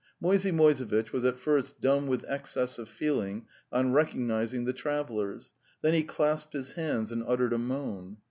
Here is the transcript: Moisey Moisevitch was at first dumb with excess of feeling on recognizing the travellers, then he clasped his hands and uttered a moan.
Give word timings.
Moisey 0.19 0.51
Moisevitch 0.51 1.11
was 1.13 1.23
at 1.25 1.37
first 1.37 1.79
dumb 1.79 2.07
with 2.07 2.25
excess 2.27 2.79
of 2.79 2.89
feeling 2.89 3.45
on 3.71 3.93
recognizing 3.93 4.65
the 4.65 4.73
travellers, 4.73 5.51
then 5.83 5.93
he 5.93 6.01
clasped 6.01 6.53
his 6.53 6.71
hands 6.71 7.11
and 7.11 7.23
uttered 7.27 7.53
a 7.53 7.59
moan. 7.59 8.17